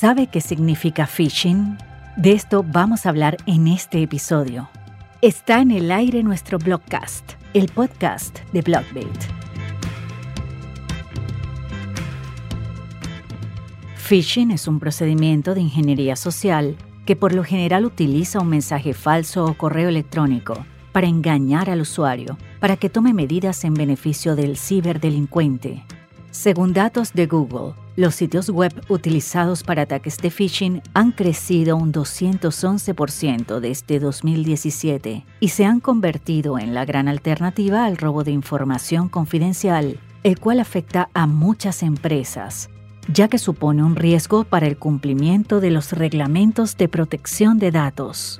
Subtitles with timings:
[0.00, 1.76] ¿Sabe qué significa phishing?
[2.16, 4.68] De esto vamos a hablar en este episodio.
[5.22, 9.24] Está en el aire nuestro blogcast, el podcast de Blockbait.
[13.96, 19.46] Phishing es un procedimiento de ingeniería social que por lo general utiliza un mensaje falso
[19.46, 25.82] o correo electrónico para engañar al usuario, para que tome medidas en beneficio del ciberdelincuente.
[26.30, 31.92] Según datos de Google, los sitios web utilizados para ataques de phishing han crecido un
[31.92, 39.08] 211% desde 2017 y se han convertido en la gran alternativa al robo de información
[39.08, 42.70] confidencial, el cual afecta a muchas empresas,
[43.12, 48.38] ya que supone un riesgo para el cumplimiento de los reglamentos de protección de datos.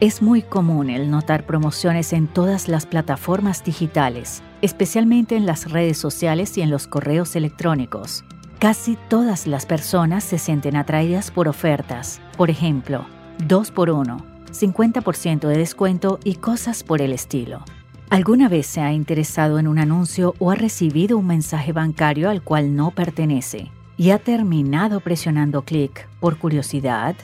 [0.00, 5.96] Es muy común el notar promociones en todas las plataformas digitales, especialmente en las redes
[5.96, 8.24] sociales y en los correos electrónicos.
[8.66, 13.06] Casi todas las personas se sienten atraídas por ofertas, por ejemplo,
[13.46, 14.16] 2 por 1,
[14.50, 17.62] 50% de descuento y cosas por el estilo.
[18.10, 22.42] ¿Alguna vez se ha interesado en un anuncio o ha recibido un mensaje bancario al
[22.42, 23.70] cual no pertenece?
[23.96, 27.14] y ha terminado presionando clic por curiosidad,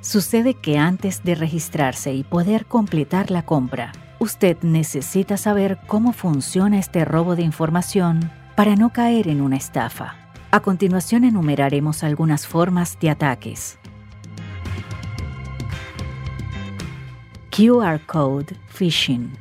[0.00, 6.80] sucede que antes de registrarse y poder completar la compra, usted necesita saber cómo funciona
[6.80, 10.27] este robo de información para no caer en una estafa.
[10.50, 13.78] A continuación enumeraremos algunas formas de ataques.
[17.50, 19.32] QR Code Phishing.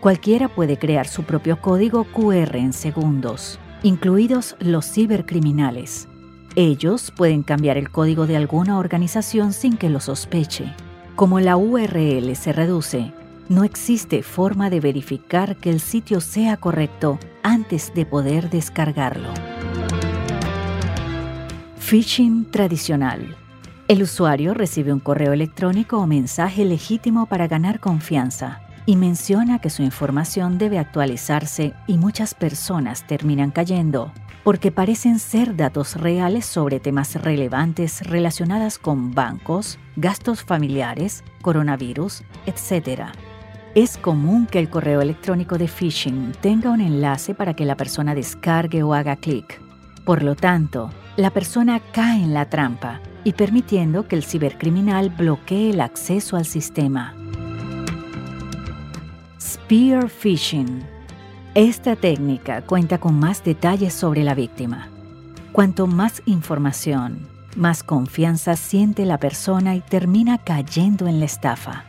[0.00, 6.08] Cualquiera puede crear su propio código QR en segundos, incluidos los cibercriminales
[6.56, 10.72] ellos pueden cambiar el código de alguna organización sin que lo sospeche.
[11.16, 13.12] Como la URL se reduce,
[13.48, 19.30] no existe forma de verificar que el sitio sea correcto antes de poder descargarlo.
[21.86, 23.36] Phishing tradicional.
[23.88, 29.68] El usuario recibe un correo electrónico o mensaje legítimo para ganar confianza y menciona que
[29.68, 34.12] su información debe actualizarse y muchas personas terminan cayendo
[34.44, 43.10] porque parecen ser datos reales sobre temas relevantes relacionados con bancos, gastos familiares, coronavirus, etc.
[43.74, 48.14] Es común que el correo electrónico de phishing tenga un enlace para que la persona
[48.14, 49.60] descargue o haga clic.
[50.06, 55.70] Por lo tanto, la persona cae en la trampa y permitiendo que el cibercriminal bloquee
[55.70, 57.14] el acceso al sistema.
[59.40, 60.94] Spear Phishing
[61.54, 64.88] esta técnica cuenta con más detalles sobre la víctima.
[65.52, 71.84] Cuanto más información, más confianza siente la persona y termina cayendo en la estafa.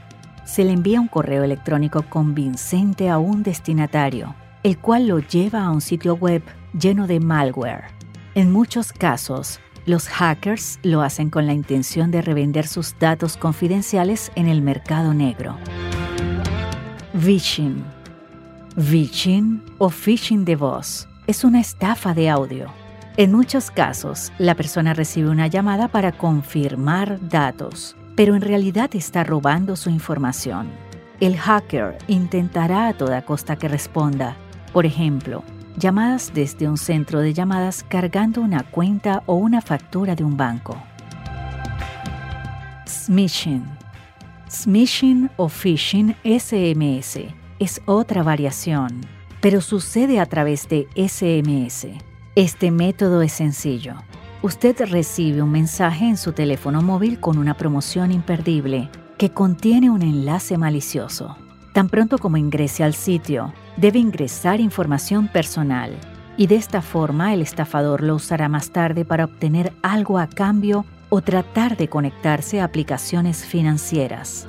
[0.45, 5.71] Se le envía un correo electrónico convincente a un destinatario, el cual lo lleva a
[5.71, 6.43] un sitio web
[6.79, 7.94] lleno de malware.
[8.35, 14.29] En muchos casos, los hackers lo hacen con la intención de revender sus datos confidenciales
[14.35, 15.55] en el mercado negro.
[17.13, 17.81] Vishing
[18.75, 22.67] Phishing o phishing de voz es una estafa de audio.
[23.15, 29.23] En muchos casos, la persona recibe una llamada para confirmar datos, pero en realidad está
[29.23, 30.67] robando su información.
[31.21, 34.35] El hacker intentará a toda costa que responda.
[34.73, 35.41] Por ejemplo,
[35.77, 40.77] llamadas desde un centro de llamadas cargando una cuenta o una factura de un banco.
[42.87, 43.63] Smishing.
[44.49, 47.19] Smishing o phishing SMS
[47.59, 49.01] es otra variación,
[49.41, 51.87] pero sucede a través de SMS.
[52.35, 53.95] Este método es sencillo.
[54.41, 60.01] Usted recibe un mensaje en su teléfono móvil con una promoción imperdible que contiene un
[60.01, 61.37] enlace malicioso.
[61.73, 65.95] Tan pronto como ingrese al sitio, debe ingresar información personal
[66.37, 70.85] y de esta forma el estafador lo usará más tarde para obtener algo a cambio
[71.09, 74.47] o tratar de conectarse a aplicaciones financieras.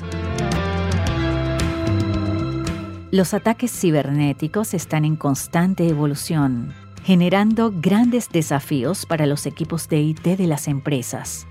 [3.11, 10.25] Los ataques cibernéticos están en constante evolución, generando grandes desafíos para los equipos de IT
[10.25, 11.47] de las empresas.